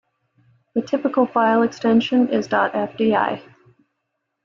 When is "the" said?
0.73-0.81